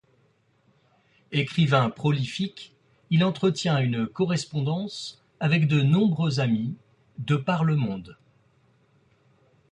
[1.31, 2.73] Écrivain prolifique,
[3.11, 6.75] il entretient une correspondance avec de nombreux amis
[7.19, 8.17] de par le monde.